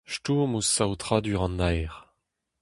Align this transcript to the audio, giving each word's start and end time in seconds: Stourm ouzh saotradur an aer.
Stourm 0.13 0.51
ouzh 0.57 0.71
saotradur 0.75 1.41
an 1.47 1.61
aer. 1.71 1.93